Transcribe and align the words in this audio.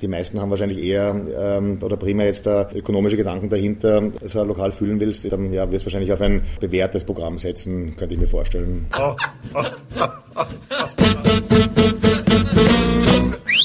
die 0.00 0.08
meisten 0.08 0.40
haben 0.40 0.50
wahrscheinlich 0.50 0.78
eher 0.78 1.14
ähm, 1.38 1.78
oder 1.82 1.96
primär 1.96 2.26
jetzt 2.26 2.46
da 2.46 2.68
ökonomische 2.74 3.16
Gedanken 3.16 3.48
dahinter, 3.48 4.02
so 4.24 4.40
ein 4.40 4.48
Lokal 4.48 4.72
fühlen 4.72 4.98
willst, 5.00 5.30
dann 5.32 5.52
ja, 5.52 5.70
wirst 5.70 5.84
du 5.84 5.86
wahrscheinlich 5.86 6.12
auf 6.12 6.20
ein 6.20 6.42
bewährtes 6.60 7.04
Programm 7.04 7.38
setzen, 7.38 7.94
könnte 7.96 8.14
ich 8.14 8.20
mir 8.20 8.26
vorstellen. 8.26 8.86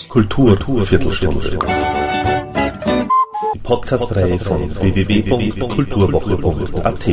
Kultur, 0.09 0.57
Kultur 0.57 0.85
Viertelstunde. 0.85 1.57
Die 3.54 3.60
Podcast-Reihe 3.60 4.40
von 4.40 4.76
www.kulturwoche.at. 4.76 7.10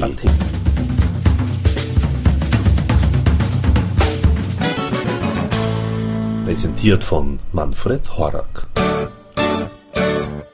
Präsentiert 6.44 7.04
von 7.04 7.38
Manfred 7.52 8.18
Horak. 8.18 8.66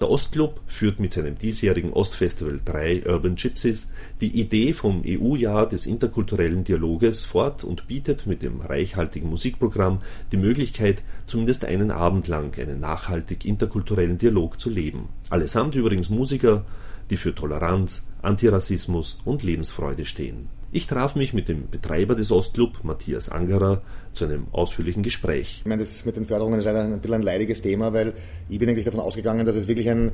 Der 0.07 0.13
Ostclub 0.13 0.61
führt 0.69 1.01
mit 1.01 1.15
seinem 1.15 1.37
diesjährigen 1.37 1.93
Ostfestival 1.93 2.61
3 2.65 3.07
Urban 3.09 3.35
Gypsies 3.35 3.93
die 4.21 4.39
Idee 4.39 4.73
vom 4.73 5.03
EU-Jahr 5.05 5.69
des 5.69 5.85
interkulturellen 5.85 6.63
Dialoges 6.63 7.25
fort 7.25 7.65
und 7.65 7.89
bietet 7.89 8.25
mit 8.25 8.41
dem 8.41 8.61
reichhaltigen 8.61 9.29
Musikprogramm 9.29 10.03
die 10.31 10.37
Möglichkeit, 10.37 11.03
zumindest 11.27 11.65
einen 11.65 11.91
Abend 11.91 12.29
lang 12.29 12.57
einen 12.57 12.79
nachhaltig 12.79 13.45
interkulturellen 13.45 14.17
Dialog 14.17 14.61
zu 14.61 14.71
leben. 14.71 15.09
Allesamt 15.29 15.75
übrigens 15.75 16.09
Musiker, 16.09 16.65
die 17.11 17.17
für 17.17 17.35
Toleranz, 17.35 18.07
Antirassismus 18.23 19.19
und 19.25 19.43
Lebensfreude 19.43 20.05
stehen 20.05 20.49
ich 20.77 20.87
traf 20.87 21.17
mich 21.17 21.33
mit 21.33 21.49
dem 21.49 21.71
Betreiber 21.71 22.15
des 22.15 22.31
Ostclub, 22.31 22.85
Matthias 22.85 23.31
Angerer, 23.31 23.81
zu 24.13 24.27
einem 24.27 24.47
ausführlichen 24.53 25.03
Gespräch. 25.03 25.61
Ich 25.61 25.67
meine, 25.67 25.83
das 25.83 26.05
mit 26.05 26.17
den 26.17 26.27
Förderungen 26.27 26.59
ist 26.59 26.67
ein, 26.67 26.77
ein 26.77 27.01
bisschen 27.01 27.15
ein 27.15 27.23
leidiges 27.23 27.63
Thema, 27.63 27.95
weil 27.95 28.13
ich 28.51 28.59
bin 28.59 28.69
eigentlich 28.69 28.85
davon 28.85 29.01
ausgegangen, 29.01 29.47
dass 29.47 29.57
es 29.57 29.69
wirklich 29.69 29.89
ein, 29.89 30.13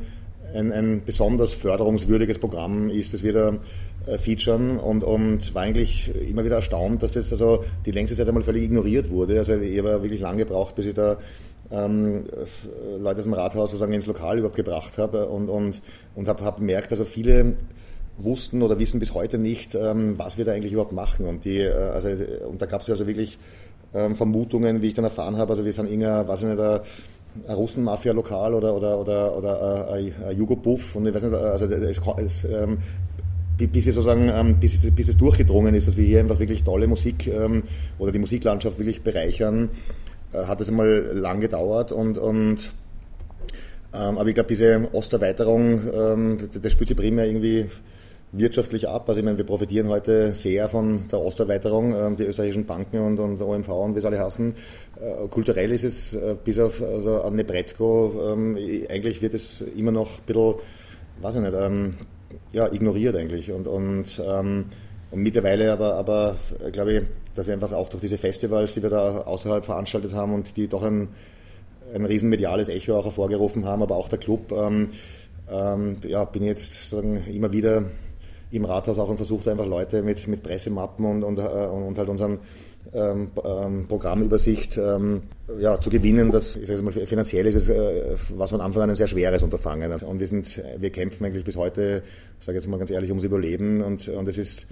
ein, 0.54 0.72
ein 0.72 1.02
besonders 1.04 1.52
förderungswürdiges 1.52 2.38
Programm 2.38 2.90
ist, 2.90 3.12
das 3.12 3.24
wir 3.24 3.32
da 3.32 3.58
äh, 4.06 4.18
featuren 4.18 4.78
und, 4.78 5.02
und 5.02 5.52
war 5.52 5.62
eigentlich 5.62 6.12
immer 6.14 6.44
wieder 6.44 6.56
erstaunt, 6.56 7.02
dass 7.02 7.12
das 7.12 7.32
also 7.32 7.64
die 7.84 7.90
längste 7.90 8.16
Zeit 8.16 8.28
einmal 8.28 8.44
völlig 8.44 8.62
ignoriert 8.62 9.10
wurde. 9.10 9.38
Also 9.38 9.56
ich 9.56 9.78
habe 9.78 10.00
wirklich 10.00 10.20
lange 10.20 10.44
gebraucht, 10.44 10.76
bis 10.76 10.86
ich 10.86 10.94
da 10.94 11.18
ähm, 11.72 12.22
Leute 13.00 13.18
aus 13.18 13.24
dem 13.24 13.34
Rathaus 13.34 13.70
sozusagen 13.72 13.94
ins 13.94 14.06
Lokal 14.06 14.38
überhaupt 14.38 14.56
gebracht 14.56 14.96
habe 14.96 15.26
und, 15.26 15.48
und, 15.48 15.82
und 16.14 16.28
habe 16.28 16.44
hab 16.44 16.58
bemerkt, 16.58 16.92
also 16.92 17.04
viele 17.04 17.56
wussten 18.18 18.62
oder 18.62 18.78
wissen 18.78 19.00
bis 19.00 19.14
heute 19.14 19.38
nicht, 19.38 19.74
ähm, 19.74 20.18
was 20.18 20.38
wir 20.38 20.44
da 20.44 20.52
eigentlich 20.52 20.72
überhaupt 20.72 20.92
machen. 20.92 21.26
Und, 21.26 21.44
die, 21.44 21.58
äh, 21.58 21.72
also, 21.72 22.08
und 22.48 22.60
da 22.60 22.66
gab 22.66 22.82
es 22.82 22.90
also 22.90 23.06
wirklich 23.06 23.38
ähm, 23.94 24.16
Vermutungen, 24.16 24.82
wie 24.82 24.88
ich 24.88 24.94
dann 24.94 25.04
erfahren 25.04 25.36
habe. 25.36 25.50
Also 25.50 25.64
wir 25.64 25.72
sind 25.72 25.86
irgendein, 25.86 26.26
weiß 26.28 26.42
ich 26.42 26.48
nicht, 26.48 26.60
ein 26.60 27.54
Russenmafia-Lokal 27.54 28.54
oder, 28.54 28.74
oder, 28.74 29.00
oder, 29.00 29.38
oder 29.38 29.88
äh, 29.96 30.12
ein 30.28 30.36
Jugo-Buff. 30.36 30.96
Und 30.96 31.06
ich 31.06 31.14
weiß 31.14 31.22
nicht, 31.24 31.34
also 31.34 31.64
es, 31.66 32.00
es 32.18 32.44
ähm, 32.44 32.78
bis 33.58 33.86
wir 33.86 33.92
sozusagen, 33.92 34.58
bis, 34.58 34.78
bis 34.80 35.08
es 35.08 35.16
durchgedrungen 35.16 35.74
ist, 35.74 35.86
dass 35.86 35.96
wir 35.96 36.04
hier 36.04 36.20
einfach 36.20 36.40
wirklich 36.40 36.64
tolle 36.64 36.88
Musik 36.88 37.30
oder 37.98 38.10
die 38.10 38.18
Musiklandschaft 38.18 38.76
wirklich 38.78 39.02
bereichern, 39.02 39.68
äh, 40.32 40.46
hat 40.46 40.60
es 40.60 40.68
einmal 40.68 41.10
lang 41.12 41.40
gedauert 41.40 41.92
und, 41.92 42.18
und 42.18 42.72
aber 43.92 44.26
ich 44.26 44.34
glaube, 44.34 44.48
diese 44.48 44.88
Osterweiterung, 44.92 46.40
das 46.62 46.72
spielt 46.72 46.88
sich 46.88 46.96
primär 46.96 47.26
irgendwie 47.26 47.66
wirtschaftlich 48.32 48.88
ab. 48.88 49.08
Also 49.08 49.20
ich 49.20 49.24
meine, 49.24 49.36
wir 49.36 49.44
profitieren 49.44 49.88
heute 49.88 50.32
sehr 50.32 50.68
von 50.68 51.06
der 51.08 51.20
Osterweiterung, 51.20 51.94
ähm, 51.94 52.16
die 52.16 52.24
österreichischen 52.24 52.64
Banken 52.64 52.98
und, 52.98 53.20
und 53.20 53.40
OMV 53.40 53.68
und 53.68 53.94
wie 53.94 53.98
es 53.98 54.04
alle 54.04 54.18
heißen. 54.18 54.54
Äh, 55.00 55.28
kulturell 55.28 55.70
ist 55.70 55.84
es 55.84 56.14
äh, 56.14 56.34
bis 56.42 56.58
auf 56.58 56.82
also 56.82 57.22
an 57.22 57.36
Nebretko, 57.36 58.32
ähm, 58.32 58.56
eigentlich 58.88 59.20
wird 59.20 59.34
es 59.34 59.60
immer 59.76 59.92
noch 59.92 60.18
ein 60.18 60.24
bisschen, 60.26 60.54
weiß 61.20 61.34
ich 61.36 61.40
nicht, 61.42 61.54
ähm, 61.54 61.90
ja, 62.52 62.72
ignoriert 62.72 63.14
eigentlich. 63.14 63.52
Und, 63.52 63.66
und, 63.66 64.18
und 64.18 64.66
mittlerweile 65.12 65.70
aber, 65.70 65.94
aber 65.96 66.36
glaube 66.72 66.92
ich, 66.94 67.02
dass 67.34 67.46
wir 67.46 67.52
einfach 67.52 67.72
auch 67.72 67.90
durch 67.90 68.00
diese 68.00 68.16
Festivals, 68.16 68.72
die 68.72 68.82
wir 68.82 68.88
da 68.88 69.22
außerhalb 69.22 69.64
veranstaltet 69.64 70.14
haben 70.14 70.32
und 70.32 70.56
die 70.56 70.68
doch 70.68 70.82
ein, 70.82 71.08
ein 71.94 72.06
riesen 72.06 72.30
mediales 72.30 72.70
Echo 72.70 72.96
auch 72.96 73.04
hervorgerufen 73.04 73.66
haben, 73.66 73.82
aber 73.82 73.96
auch 73.96 74.08
der 74.08 74.18
Club, 74.18 74.50
ähm, 74.52 74.90
ähm, 75.50 75.96
ja, 76.06 76.24
bin 76.24 76.44
jetzt 76.44 76.72
sozusagen 76.72 77.24
immer 77.26 77.52
wieder 77.52 77.84
im 78.52 78.64
Rathaus 78.64 78.98
auch 78.98 79.08
und 79.08 79.16
versucht 79.16 79.48
einfach 79.48 79.66
Leute 79.66 80.02
mit, 80.02 80.28
mit 80.28 80.42
Pressemappen 80.42 81.04
und, 81.04 81.24
und, 81.24 81.38
äh, 81.38 81.42
und 81.42 81.98
halt 81.98 82.08
unseren 82.08 82.38
ähm, 82.92 83.30
ähm, 83.44 83.86
Programmübersicht 83.88 84.76
ähm, 84.76 85.22
ja, 85.58 85.80
zu 85.80 85.88
gewinnen. 85.88 86.30
Das, 86.30 86.54
sage 86.54 86.82
mal, 86.82 86.92
finanziell 86.92 87.46
ist 87.46 87.54
es, 87.54 87.68
äh, 87.68 88.14
was 88.36 88.50
von 88.50 88.60
Anfang 88.60 88.82
an 88.82 88.90
ein 88.90 88.96
sehr 88.96 89.08
schweres 89.08 89.42
Unterfangen. 89.42 89.92
Und 89.92 90.20
wir 90.20 90.26
sind, 90.26 90.62
wir 90.78 90.90
kämpfen 90.90 91.24
eigentlich 91.24 91.44
bis 91.44 91.56
heute, 91.56 92.02
sage 92.38 92.58
ich 92.58 92.64
jetzt 92.64 92.70
mal 92.70 92.78
ganz 92.78 92.90
ehrlich, 92.90 93.10
ums 93.10 93.24
Überleben 93.24 93.82
und, 93.82 94.08
und 94.08 94.28
es 94.28 94.36
ist, 94.36 94.66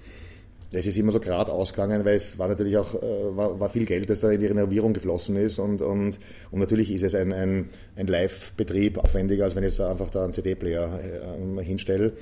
es 0.72 0.86
ist 0.86 0.98
immer 0.98 1.12
so 1.12 1.19
gerade 1.19 1.52
ausgegangen, 1.52 2.04
weil 2.04 2.16
es 2.16 2.38
war 2.38 2.48
natürlich 2.48 2.76
auch 2.76 2.94
äh, 2.94 3.36
war, 3.36 3.58
war, 3.58 3.70
viel 3.70 3.86
Geld, 3.86 4.08
das 4.10 4.20
da 4.20 4.30
in 4.30 4.40
die 4.40 4.46
Renovierung 4.46 4.92
geflossen 4.92 5.36
ist 5.36 5.58
und, 5.58 5.82
und, 5.82 6.19
und 6.50 6.60
natürlich 6.60 6.92
ist 6.92 7.02
es 7.02 7.14
ein, 7.14 7.32
ein, 7.32 7.70
ein 7.96 8.06
Live-Betrieb 8.06 8.98
aufwendiger, 8.98 9.44
als 9.44 9.56
wenn 9.56 9.64
ich 9.64 9.70
jetzt 9.70 9.80
einfach 9.80 10.10
da 10.10 10.24
einen 10.24 10.32
CD-Player 10.32 11.00
äh, 11.58 11.64
hinstelle. 11.64 12.12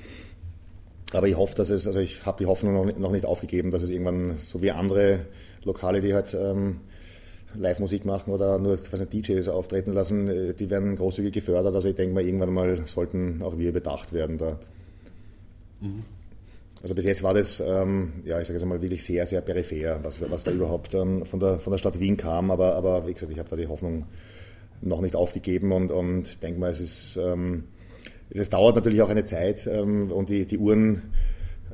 Aber 1.13 1.27
ich 1.27 1.37
hoffe, 1.37 1.55
dass 1.55 1.69
es, 1.69 1.87
also 1.87 1.99
ich 1.99 2.25
habe 2.25 2.37
die 2.39 2.45
Hoffnung 2.45 2.73
noch 2.99 3.11
nicht, 3.11 3.25
aufgegeben, 3.25 3.71
dass 3.71 3.81
es 3.81 3.89
irgendwann 3.89 4.37
so 4.37 4.61
wie 4.61 4.71
andere 4.71 5.25
Lokale, 5.63 6.01
die 6.01 6.13
halt 6.13 6.35
ähm, 6.39 6.81
Live-Musik 7.55 8.05
machen 8.05 8.31
oder 8.31 8.59
nur 8.59 8.77
was 8.91 8.99
nicht, 8.99 9.13
DJs 9.13 9.47
auftreten 9.47 9.93
lassen, 9.93 10.27
äh, 10.27 10.53
die 10.53 10.69
werden 10.69 10.95
großzügig 10.95 11.33
gefördert. 11.33 11.75
Also 11.75 11.89
ich 11.89 11.95
denke 11.95 12.13
mal, 12.13 12.23
irgendwann 12.23 12.53
mal 12.53 12.85
sollten 12.85 13.41
auch 13.41 13.57
wir 13.57 13.73
bedacht 13.73 14.13
werden 14.13 14.37
da. 14.37 14.59
Mhm. 15.81 16.03
Also 16.81 16.95
bis 16.95 17.05
jetzt 17.05 17.23
war 17.23 17.33
das, 17.33 17.59
ähm, 17.59 18.13
ja, 18.23 18.39
ich 18.39 18.47
sage 18.47 18.57
jetzt 18.57 18.67
mal 18.67 18.81
wirklich 18.81 19.03
sehr, 19.03 19.25
sehr 19.25 19.41
peripher, 19.41 19.99
was, 20.03 20.21
was 20.21 20.43
da 20.43 20.51
überhaupt 20.51 20.93
ähm, 20.93 21.25
von, 21.25 21.39
der, 21.39 21.59
von 21.59 21.71
der 21.71 21.77
Stadt 21.77 21.99
Wien 21.99 22.15
kam. 22.15 22.51
Aber, 22.51 22.75
aber 22.75 23.05
wie 23.07 23.13
gesagt, 23.13 23.31
ich 23.31 23.39
habe 23.39 23.49
da 23.49 23.55
die 23.55 23.67
Hoffnung 23.67 24.05
noch 24.81 25.01
nicht 25.01 25.15
aufgegeben 25.15 25.73
und, 25.73 25.91
und 25.91 26.41
denke 26.41 26.59
mal, 26.59 26.69
es 26.69 26.79
ist 26.79 27.17
ähm, 27.17 27.65
das 28.31 28.49
dauert 28.49 28.75
natürlich 28.75 29.01
auch 29.01 29.09
eine 29.09 29.25
Zeit 29.25 29.67
ähm, 29.67 30.11
und 30.11 30.29
die, 30.29 30.45
die 30.45 30.57
Uhren 30.57 31.13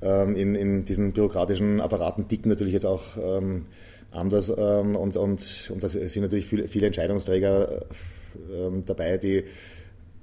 ähm, 0.01 0.35
in, 0.35 0.55
in 0.55 0.85
diesen 0.85 1.11
bürokratischen 1.11 1.81
Apparaten 1.81 2.27
ticken 2.27 2.49
natürlich 2.49 2.73
jetzt 2.73 2.85
auch 2.85 3.01
ähm, 3.21 3.65
anders 4.11 4.53
ähm, 4.55 4.95
und, 4.95 5.17
und, 5.17 5.69
und 5.71 5.83
da 5.83 5.89
sind 5.89 6.21
natürlich 6.21 6.45
viele, 6.45 6.67
viele 6.67 6.87
Entscheidungsträger 6.87 7.85
ähm, 8.53 8.83
dabei, 8.85 9.17
die 9.17 9.43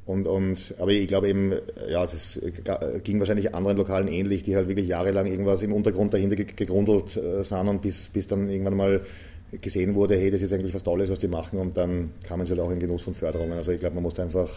und, 0.05 0.27
und, 0.27 0.75
aber 0.79 0.91
ich 0.91 1.07
glaube 1.07 1.29
eben, 1.29 1.53
ja, 1.89 2.05
das 2.05 2.41
ging 3.05 3.21
wahrscheinlich 3.21 3.55
anderen 3.55 3.77
Lokalen 3.77 4.09
ähnlich, 4.09 4.43
die 4.43 4.57
halt 4.57 4.67
wirklich 4.67 4.89
jahrelang 4.89 5.27
irgendwas 5.27 5.63
im 5.63 5.73
Untergrund 5.73 6.13
dahinter 6.13 6.35
gegrundelt 6.35 7.17
äh, 7.17 7.45
sind 7.45 7.69
und 7.69 7.83
bis, 7.83 8.09
bis 8.09 8.27
dann 8.27 8.49
irgendwann 8.49 8.75
mal 8.75 9.03
gesehen 9.61 9.95
wurde, 9.95 10.17
hey, 10.17 10.31
das 10.31 10.43
ist 10.43 10.53
eigentlich 10.53 10.75
was 10.75 10.83
Tolles, 10.83 11.11
was 11.11 11.21
die 11.21 11.29
machen 11.29 11.59
und 11.61 11.77
dann 11.77 12.11
kamen 12.25 12.47
sie 12.47 12.53
halt 12.53 12.61
auch 12.61 12.71
in 12.71 12.81
Genuss 12.81 13.03
von 13.03 13.15
Förderungen. 13.15 13.53
Also 13.53 13.71
ich 13.71 13.79
glaube, 13.79 13.95
man 13.95 14.03
muss 14.03 14.19
einfach 14.19 14.49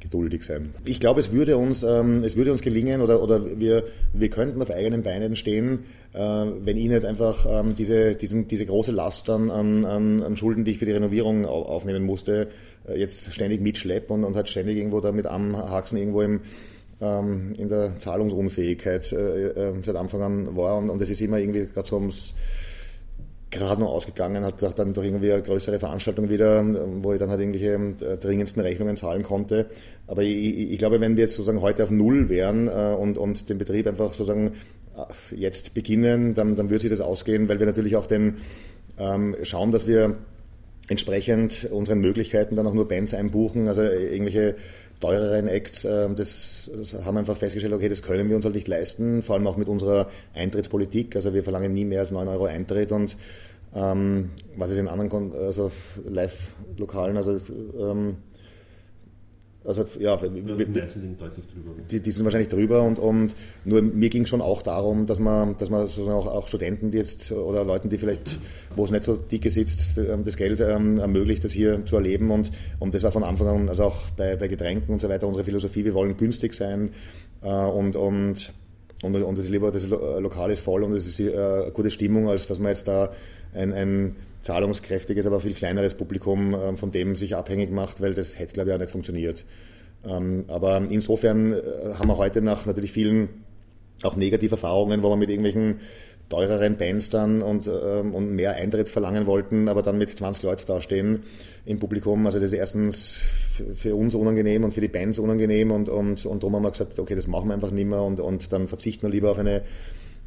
geduldig 0.00 0.44
sein. 0.44 0.74
Ich 0.84 1.00
glaube, 1.00 1.20
es 1.20 1.32
würde 1.32 1.56
uns, 1.56 1.82
ähm, 1.82 2.22
es 2.24 2.36
würde 2.36 2.52
uns 2.52 2.62
gelingen 2.62 3.00
oder, 3.00 3.22
oder 3.22 3.58
wir, 3.58 3.84
wir 4.12 4.30
könnten 4.30 4.60
auf 4.60 4.70
eigenen 4.70 5.02
Beinen 5.02 5.36
stehen, 5.36 5.80
äh, 6.12 6.18
wenn 6.18 6.76
ich 6.76 6.88
nicht 6.88 7.04
einfach 7.04 7.46
ähm, 7.48 7.74
diese, 7.74 8.14
diesen, 8.14 8.48
diese 8.48 8.66
große 8.66 8.92
Last 8.92 9.30
an, 9.30 9.50
an, 9.50 9.84
an 9.84 10.36
Schulden, 10.36 10.64
die 10.64 10.72
ich 10.72 10.78
für 10.78 10.86
die 10.86 10.92
Renovierung 10.92 11.44
aufnehmen 11.44 12.04
musste, 12.04 12.48
äh, 12.88 12.98
jetzt 12.98 13.32
ständig 13.32 13.60
mitschleppe 13.60 14.12
und, 14.12 14.24
und 14.24 14.36
halt 14.36 14.48
ständig 14.48 14.76
irgendwo 14.76 15.00
damit 15.00 15.26
am 15.26 15.56
Haxen 15.56 15.98
irgendwo 15.98 16.22
im, 16.22 16.40
ähm, 17.00 17.54
in 17.56 17.68
der 17.68 17.98
Zahlungsunfähigkeit 17.98 19.12
äh, 19.12 19.48
äh, 19.48 19.74
seit 19.82 19.96
Anfang 19.96 20.22
an 20.22 20.56
war 20.56 20.76
und, 20.78 20.90
und 20.90 21.00
das 21.00 21.10
ist 21.10 21.20
immer 21.20 21.38
irgendwie 21.38 21.66
gerade 21.66 21.88
so 21.88 21.96
ums 21.96 22.34
gerade 23.50 23.80
noch 23.80 23.90
ausgegangen, 23.90 24.44
hat 24.44 24.78
dann 24.78 24.94
durch 24.94 25.06
irgendwie 25.06 25.32
eine 25.32 25.42
größere 25.42 25.78
Veranstaltung 25.78 26.30
wieder, 26.30 26.64
wo 27.02 27.12
ich 27.12 27.18
dann 27.18 27.30
halt 27.30 27.40
irgendwelche 27.40 27.74
äh, 28.04 28.16
dringendsten 28.16 28.62
Rechnungen 28.62 28.96
zahlen 28.96 29.22
konnte. 29.22 29.66
Aber 30.06 30.22
ich, 30.22 30.72
ich, 30.72 30.78
glaube, 30.78 31.00
wenn 31.00 31.16
wir 31.16 31.24
jetzt 31.24 31.34
sozusagen 31.34 31.60
heute 31.60 31.84
auf 31.84 31.90
Null 31.90 32.28
wären 32.28 32.68
äh, 32.68 32.94
und, 32.98 33.18
und 33.18 33.48
den 33.48 33.58
Betrieb 33.58 33.86
einfach 33.86 34.14
sozusagen 34.14 34.52
äh, 34.96 35.34
jetzt 35.34 35.74
beginnen, 35.74 36.34
dann, 36.34 36.54
dann 36.56 36.70
würde 36.70 36.82
sich 36.82 36.90
das 36.90 37.00
ausgehen, 37.00 37.48
weil 37.48 37.58
wir 37.58 37.66
natürlich 37.66 37.96
auch 37.96 38.06
den 38.06 38.38
ähm, 38.98 39.36
schauen, 39.42 39.72
dass 39.72 39.86
wir 39.86 40.16
entsprechend 40.88 41.68
unseren 41.70 42.00
Möglichkeiten 42.00 42.56
dann 42.56 42.66
auch 42.66 42.74
nur 42.74 42.88
Bands 42.88 43.14
einbuchen, 43.14 43.68
also 43.68 43.82
irgendwelche 43.82 44.56
teureren 45.00 45.48
Acts, 45.48 45.82
das, 45.82 46.70
das, 46.74 47.04
haben 47.04 47.16
einfach 47.16 47.36
festgestellt, 47.36 47.72
okay, 47.72 47.88
das 47.88 48.02
können 48.02 48.28
wir 48.28 48.36
uns 48.36 48.44
halt 48.44 48.54
nicht 48.54 48.68
leisten, 48.68 49.22
vor 49.22 49.34
allem 49.34 49.46
auch 49.46 49.56
mit 49.56 49.68
unserer 49.68 50.08
Eintrittspolitik. 50.34 51.16
Also 51.16 51.32
wir 51.32 51.42
verlangen 51.42 51.72
nie 51.72 51.84
mehr 51.84 52.00
als 52.00 52.10
9 52.10 52.28
Euro 52.28 52.44
Eintritt 52.44 52.92
und 52.92 53.16
ähm, 53.74 54.30
was 54.56 54.70
ist 54.70 54.78
in 54.78 54.88
anderen 54.88 55.32
also 55.32 55.70
Live-Lokalen, 56.08 57.16
also 57.16 57.40
ähm, 57.78 58.16
also 59.64 59.84
ja, 59.98 60.16
die, 60.16 60.42
die, 61.90 62.00
die, 62.00 62.10
sind 62.10 62.24
wahrscheinlich 62.24 62.48
drüber 62.48 62.82
und, 62.82 62.98
und 62.98 63.34
nur 63.64 63.82
mir 63.82 64.08
ging 64.08 64.22
es 64.22 64.30
schon 64.30 64.40
auch 64.40 64.62
darum, 64.62 65.04
dass 65.04 65.18
man, 65.18 65.56
dass 65.56 65.68
man 65.68 65.86
sozusagen 65.86 66.16
auch, 66.16 66.26
auch 66.26 66.48
Studenten, 66.48 66.90
die 66.90 66.98
jetzt 66.98 67.30
oder 67.30 67.64
Leuten, 67.64 67.90
die 67.90 67.98
vielleicht, 67.98 68.40
wo 68.74 68.84
es 68.84 68.90
nicht 68.90 69.04
so 69.04 69.16
dicke 69.16 69.50
sitzt, 69.50 69.98
ähm, 69.98 70.24
das 70.24 70.36
Geld 70.36 70.60
ähm, 70.60 70.98
ermöglicht, 70.98 71.44
das 71.44 71.52
hier 71.52 71.84
zu 71.84 71.96
erleben 71.96 72.30
und, 72.30 72.50
und 72.78 72.94
das 72.94 73.02
war 73.02 73.12
von 73.12 73.22
Anfang 73.22 73.48
an, 73.48 73.68
also 73.68 73.84
auch 73.84 74.08
bei, 74.16 74.36
bei 74.36 74.48
Getränken 74.48 74.92
und 74.92 75.00
so 75.00 75.10
weiter, 75.10 75.26
unsere 75.26 75.44
Philosophie, 75.44 75.84
wir 75.84 75.92
wollen 75.94 76.16
günstig 76.16 76.54
sein 76.54 76.90
äh, 77.42 77.48
und, 77.48 77.96
und 77.96 78.54
und, 79.02 79.16
und 79.16 79.38
das 79.38 79.48
lieber 79.48 79.70
das 79.70 79.88
Lokal 79.88 80.50
ist 80.50 80.60
voll 80.60 80.84
und 80.84 80.92
es 80.92 81.06
ist 81.06 81.18
äh, 81.20 81.70
gute 81.72 81.90
Stimmung, 81.90 82.28
als 82.28 82.46
dass 82.46 82.58
man 82.58 82.68
jetzt 82.72 82.86
da 82.86 83.10
ein, 83.54 83.72
ein 83.72 84.16
zahlungskräftiges, 84.42 85.26
aber 85.26 85.40
viel 85.40 85.54
kleineres 85.54 85.94
Publikum 85.94 86.54
äh, 86.54 86.76
von 86.76 86.90
dem 86.90 87.16
sich 87.16 87.36
abhängig 87.36 87.70
macht, 87.70 88.00
weil 88.00 88.14
das 88.14 88.38
hätte, 88.38 88.54
glaube 88.54 88.70
ich, 88.70 88.74
auch 88.74 88.80
nicht 88.80 88.90
funktioniert. 88.90 89.44
Ähm, 90.04 90.44
aber 90.48 90.82
insofern 90.88 91.52
äh, 91.52 91.58
haben 91.98 92.08
wir 92.08 92.16
heute 92.16 92.40
nach 92.40 92.66
natürlich 92.66 92.92
vielen 92.92 93.28
auch 94.02 94.16
Negativerfahrungen, 94.16 95.02
wo 95.02 95.10
wir 95.10 95.16
mit 95.16 95.28
irgendwelchen 95.28 95.80
teureren 96.30 96.78
Bands 96.78 97.10
dann 97.10 97.42
und, 97.42 97.68
ähm, 97.68 98.14
und 98.14 98.34
mehr 98.34 98.54
Eintritt 98.54 98.88
verlangen 98.88 99.26
wollten, 99.26 99.68
aber 99.68 99.82
dann 99.82 99.98
mit 99.98 100.10
20 100.10 100.44
Leuten 100.44 100.64
dastehen 100.66 101.24
im 101.66 101.78
Publikum. 101.78 102.24
Also 102.24 102.38
das 102.38 102.52
ist 102.52 102.58
erstens 102.58 103.20
für 103.74 103.94
uns 103.94 104.14
unangenehm 104.14 104.64
und 104.64 104.72
für 104.72 104.80
die 104.80 104.88
Bands 104.88 105.18
unangenehm 105.18 105.70
und, 105.70 105.88
und, 105.88 106.24
und 106.24 106.42
darum 106.42 106.56
haben 106.56 106.62
wir 106.62 106.70
gesagt, 106.70 106.98
okay, 106.98 107.16
das 107.16 107.26
machen 107.26 107.48
wir 107.48 107.54
einfach 107.54 107.72
nicht 107.72 107.86
mehr 107.86 108.02
und, 108.02 108.20
und 108.20 108.52
dann 108.52 108.68
verzichten 108.68 109.02
wir 109.02 109.10
lieber 109.10 109.32
auf 109.32 109.38
eine 109.38 109.62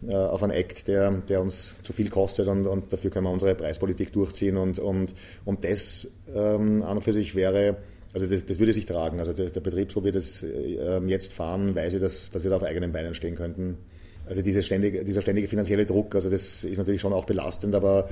äh, 0.08 0.16
auf 0.16 0.44
einen 0.44 0.52
Act, 0.52 0.88
der, 0.88 1.12
der 1.12 1.42
uns 1.42 1.76
zu 1.82 1.94
viel 1.94 2.10
kostet 2.10 2.48
und, 2.48 2.68
und 2.68 2.92
dafür 2.92 3.10
können 3.10 3.26
wir 3.26 3.32
unsere 3.32 3.56
Preispolitik 3.56 4.12
durchziehen 4.12 4.58
und, 4.58 4.80
und, 4.80 5.14
und 5.46 5.64
das 5.64 6.08
ähm, 6.34 6.84
an 6.84 6.98
und 6.98 7.04
für 7.04 7.14
sich 7.14 7.36
wäre, 7.36 7.78
also 8.14 8.28
das, 8.28 8.46
das 8.46 8.60
würde 8.60 8.74
sich 8.74 8.86
tragen. 8.86 9.20
Also 9.20 9.34
der, 9.34 9.50
der 9.50 9.62
Betrieb, 9.62 9.92
so 9.92 10.02
wie 10.02 10.06
wir 10.06 10.12
das 10.12 10.44
äh, 10.44 11.00
jetzt 11.08 11.34
fahren, 11.34 11.76
weiß 11.76 11.94
ich, 11.94 12.02
dass, 12.02 12.30
dass 12.30 12.44
wir 12.44 12.50
da 12.50 12.58
auf 12.58 12.64
eigenen 12.64 12.92
Beinen 12.92 13.14
stehen 13.14 13.36
könnten. 13.36 13.78
Also 14.26 14.42
diese 14.42 14.64
ständige, 14.64 15.04
dieser 15.04 15.22
ständige 15.22 15.48
finanzielle 15.48 15.86
Druck, 15.86 16.16
also 16.16 16.30
das 16.30 16.64
ist 16.64 16.78
natürlich 16.78 17.02
schon 17.02 17.14
auch 17.14 17.26
belastend, 17.26 17.76
aber 17.76 18.08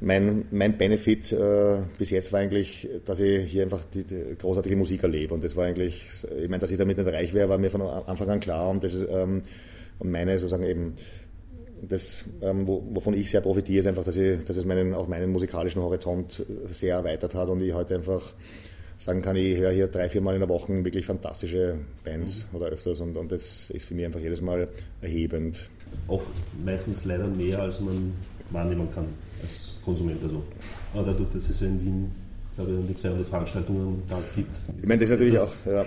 mein, 0.00 0.46
mein 0.50 0.78
Benefit 0.78 1.32
äh, 1.32 1.82
bis 1.98 2.10
jetzt 2.10 2.32
war 2.32 2.40
eigentlich, 2.40 2.88
dass 3.04 3.20
ich 3.20 3.50
hier 3.50 3.64
einfach 3.64 3.84
die, 3.84 4.04
die, 4.04 4.36
großartige 4.38 4.76
Musik 4.76 5.02
erlebe. 5.02 5.34
Und 5.34 5.44
das 5.44 5.56
war 5.56 5.66
eigentlich, 5.66 6.06
ich 6.38 6.48
meine, 6.48 6.60
dass 6.60 6.70
ich 6.70 6.78
damit 6.78 6.96
nicht 6.96 7.06
reich 7.06 7.34
wäre, 7.34 7.48
war 7.48 7.58
mir 7.58 7.70
von 7.70 7.82
Anfang 7.82 8.30
an 8.30 8.40
klar. 8.40 8.70
Und 8.70 8.82
das 8.82 8.94
ist, 8.94 9.06
ähm, 9.10 9.42
und 9.98 10.10
meine 10.10 10.38
sozusagen 10.38 10.62
eben 10.64 10.94
das, 11.82 12.24
ähm, 12.42 12.66
wovon 12.66 13.14
ich 13.14 13.30
sehr 13.30 13.40
profitiere, 13.40 13.80
ist 13.80 13.86
einfach, 13.86 14.04
dass, 14.04 14.16
ich, 14.16 14.44
dass 14.44 14.56
es 14.56 14.64
meinen, 14.64 14.94
auch 14.94 15.08
meinen 15.08 15.30
musikalischen 15.30 15.82
Horizont 15.82 16.44
sehr 16.70 16.96
erweitert 16.96 17.34
hat 17.34 17.48
und 17.48 17.60
ich 17.62 17.72
heute 17.72 17.94
einfach 17.94 18.32
sagen 19.00 19.22
kann, 19.22 19.34
ich 19.36 19.56
höre 19.56 19.70
hier 19.72 19.88
drei, 19.88 20.10
vier 20.10 20.20
Mal 20.20 20.34
in 20.34 20.40
der 20.40 20.48
Woche 20.48 20.84
wirklich 20.84 21.06
fantastische 21.06 21.78
Bands 22.04 22.46
mhm. 22.50 22.58
oder 22.58 22.66
öfters 22.66 23.00
und, 23.00 23.16
und 23.16 23.32
das 23.32 23.70
ist 23.70 23.86
für 23.86 23.94
mich 23.94 24.04
einfach 24.04 24.20
jedes 24.20 24.42
Mal 24.42 24.68
erhebend. 25.00 25.70
Auch 26.06 26.22
meistens 26.62 27.04
leider 27.04 27.26
mehr, 27.26 27.60
als 27.60 27.80
man 27.80 28.12
wahrnehmen 28.50 28.88
kann 28.94 29.06
als 29.42 29.72
Konsument. 29.84 30.22
Also. 30.22 30.42
Aber 30.92 31.04
dadurch, 31.04 31.30
dass 31.30 31.48
es 31.48 31.60
ja 31.60 31.66
in 31.66 31.80
Wien, 31.84 32.10
glaube 32.56 32.72
ich, 32.72 32.78
um 32.78 32.86
die 32.86 32.94
200 32.94 33.26
Veranstaltungen 33.26 34.02
da 34.08 34.20
gibt. 34.36 34.50
Ich 34.78 34.86
meine, 34.86 35.00
das 35.00 35.10
ist 35.10 35.18
natürlich 35.18 35.38
auch, 35.38 35.52
ja, 35.66 35.86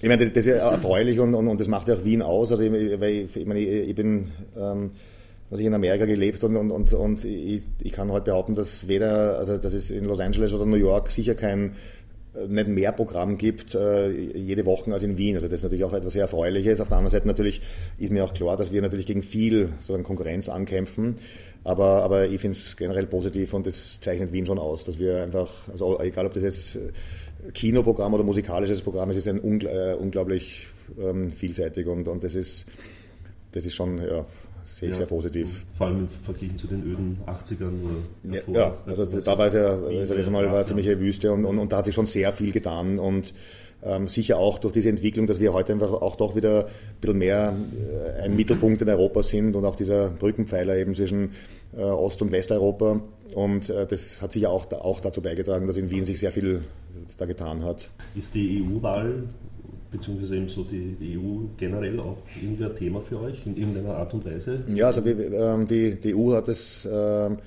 ich 0.00 0.08
meine, 0.08 0.24
das, 0.24 0.32
das, 0.32 0.46
ist 0.46 0.46
ja 0.46 0.70
erfreulich 0.70 1.20
und, 1.20 1.34
und, 1.34 1.48
und 1.48 1.60
das 1.60 1.68
macht 1.68 1.88
ja 1.88 1.94
auch 1.94 2.04
Wien 2.04 2.22
aus. 2.22 2.50
Also, 2.50 2.62
ich, 2.62 2.70
weil 2.72 3.10
ich, 3.10 3.36
ich 3.36 3.46
meine, 3.46 3.60
ich, 3.60 3.88
ich 3.90 3.94
bin, 3.94 4.30
ähm, 4.56 4.92
was 5.50 5.60
ich 5.60 5.66
in 5.66 5.74
Amerika 5.74 6.06
gelebt 6.06 6.42
und, 6.44 6.56
und, 6.56 6.70
und, 6.70 6.92
und 6.92 7.24
ich, 7.24 7.62
ich 7.80 7.92
kann 7.92 8.10
heute 8.10 8.26
behaupten, 8.26 8.54
dass 8.54 8.88
weder, 8.88 9.38
also 9.38 9.58
dass 9.58 9.74
es 9.74 9.90
in 9.90 10.04
Los 10.04 10.20
Angeles 10.20 10.52
oder 10.54 10.66
New 10.66 10.76
York 10.76 11.10
sicher 11.10 11.34
kein 11.34 11.72
äh, 12.34 12.48
nicht 12.48 12.68
mehr 12.68 12.92
Programm 12.92 13.38
gibt 13.38 13.74
äh, 13.74 14.10
jede 14.10 14.66
Woche 14.66 14.92
als 14.92 15.04
in 15.04 15.18
Wien. 15.18 15.36
Also 15.36 15.46
das 15.46 15.60
ist 15.60 15.64
natürlich 15.64 15.84
auch 15.84 15.92
etwas 15.92 16.14
sehr 16.14 16.22
Erfreuliches. 16.22 16.80
Auf 16.80 16.88
der 16.88 16.98
anderen 16.98 17.12
Seite 17.12 17.28
natürlich 17.28 17.60
ist 17.98 18.10
mir 18.10 18.24
auch 18.24 18.34
klar, 18.34 18.56
dass 18.56 18.72
wir 18.72 18.82
natürlich 18.82 19.06
gegen 19.06 19.22
viel 19.22 19.70
so 19.78 19.96
Konkurrenz 19.98 20.48
ankämpfen. 20.48 21.16
Aber, 21.62 22.02
aber 22.02 22.26
ich 22.26 22.40
finde 22.40 22.56
es 22.56 22.76
generell 22.76 23.06
positiv 23.06 23.54
und 23.54 23.66
das 23.66 24.00
zeichnet 24.00 24.32
Wien 24.32 24.46
schon 24.46 24.58
aus, 24.58 24.84
dass 24.84 24.98
wir 24.98 25.22
einfach, 25.22 25.68
also 25.70 25.98
egal 26.00 26.26
ob 26.26 26.34
das 26.34 26.42
jetzt 26.42 26.78
Kinoprogramm 27.54 28.14
oder 28.14 28.24
musikalisches 28.24 28.82
Programm, 28.82 29.10
es 29.10 29.16
ist 29.16 29.28
ein 29.28 29.40
ungl 29.40 29.66
äh, 29.66 29.94
unglaublich 29.94 30.68
ähm, 31.00 31.30
vielseitig 31.30 31.86
und, 31.86 32.08
und 32.08 32.24
das 32.24 32.34
ist 32.34 32.66
das 33.52 33.64
ist 33.64 33.74
schon 33.74 33.98
ja, 33.98 34.26
sehe 34.76 34.90
ich 34.90 34.94
ja, 34.94 34.98
sehr 34.98 35.06
positiv. 35.06 35.64
Vor 35.78 35.86
allem 35.86 36.00
im 36.00 36.08
Vergleich 36.08 36.54
zu 36.56 36.66
den 36.66 36.82
öden 36.82 37.16
80ern 37.26 37.72
oder 37.82 38.36
davor. 38.36 38.54
Ja, 38.54 38.76
also 38.84 39.06
da 39.06 39.38
war 39.38 39.46
es 39.46 39.54
ja, 39.54 39.70
also 39.70 40.14
das 40.14 40.28
mal 40.28 40.52
war 40.52 40.66
ziemliche 40.66 41.00
Wüste 41.00 41.32
und, 41.32 41.46
und, 41.46 41.58
und 41.58 41.72
da 41.72 41.78
hat 41.78 41.86
sich 41.86 41.94
schon 41.94 42.04
sehr 42.04 42.30
viel 42.34 42.52
getan 42.52 42.98
und 42.98 43.32
ähm, 43.82 44.06
sicher 44.06 44.36
auch 44.36 44.58
durch 44.58 44.74
diese 44.74 44.90
Entwicklung, 44.90 45.26
dass 45.26 45.40
wir 45.40 45.54
heute 45.54 45.72
einfach 45.72 45.92
auch 45.92 46.16
doch 46.16 46.36
wieder 46.36 46.66
ein 46.66 47.00
bisschen 47.00 47.18
mehr 47.18 47.56
äh, 48.18 48.22
ein 48.24 48.36
Mittelpunkt 48.36 48.82
in 48.82 48.88
Europa 48.90 49.22
sind 49.22 49.56
und 49.56 49.64
auch 49.64 49.76
dieser 49.76 50.10
Brückenpfeiler 50.10 50.76
eben 50.76 50.94
zwischen 50.94 51.30
äh, 51.74 51.80
Ost- 51.80 52.20
und 52.20 52.30
Westeuropa. 52.30 53.00
Und 53.34 53.70
äh, 53.70 53.86
das 53.86 54.20
hat 54.20 54.32
sicher 54.32 54.50
auch, 54.50 54.70
auch 54.72 55.00
dazu 55.00 55.22
beigetragen, 55.22 55.66
dass 55.66 55.78
in 55.78 55.90
Wien 55.90 56.04
sich 56.04 56.20
sehr 56.20 56.32
viel 56.32 56.62
da 57.16 57.24
getan 57.24 57.64
hat. 57.64 57.88
Ist 58.14 58.34
die 58.34 58.62
EU-Wahl 58.62 59.24
beziehungsweise 59.90 60.36
eben 60.36 60.48
so 60.48 60.64
die, 60.64 60.96
die, 61.00 61.16
EU 61.16 61.46
generell 61.56 62.00
auch 62.00 62.18
irgendwie 62.40 62.64
ein 62.64 62.76
Thema 62.76 63.00
für 63.00 63.20
euch 63.20 63.46
in 63.46 63.56
irgendeiner 63.56 63.96
Art 63.96 64.12
und 64.14 64.24
Weise? 64.24 64.64
Ja, 64.68 64.88
also 64.88 65.04
ähm, 65.04 65.66
die, 65.66 66.00
die, 66.00 66.14
EU 66.14 66.32
hat 66.32 66.48
es 66.48 66.88
ähm, 66.90 67.38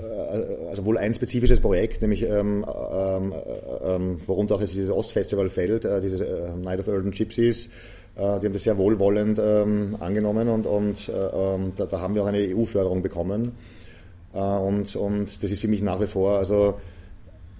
äh, 0.00 0.68
also 0.68 0.84
wohl 0.84 0.98
ein 0.98 1.14
spezifisches 1.14 1.60
Projekt, 1.60 2.02
nämlich 2.02 2.22
ähm, 2.22 2.64
ähm, 2.64 3.32
äh, 3.32 3.94
ähm, 3.94 4.18
worunter 4.26 4.56
auch 4.56 4.60
dieses 4.60 4.90
Ostfestival 4.90 5.48
fällt, 5.50 5.84
äh, 5.84 6.00
dieses 6.00 6.20
äh, 6.20 6.56
Night 6.56 6.80
of 6.80 6.88
Urban 6.88 7.10
Gypsies. 7.10 7.66
Äh, 8.16 8.40
die 8.40 8.46
haben 8.46 8.52
das 8.52 8.64
sehr 8.64 8.78
wohlwollend 8.78 9.40
ähm, 9.42 9.96
angenommen 10.00 10.48
und, 10.48 10.66
und 10.66 11.08
äh, 11.08 11.12
da, 11.76 11.86
da, 11.86 12.00
haben 12.00 12.14
wir 12.14 12.22
auch 12.22 12.28
eine 12.28 12.38
EU-Förderung 12.38 13.02
bekommen. 13.02 13.52
und, 14.32 14.94
und 14.94 15.42
das 15.42 15.50
ist 15.50 15.60
für 15.60 15.68
mich 15.68 15.82
nach 15.82 16.00
wie 16.00 16.06
vor, 16.06 16.38
also 16.38 16.74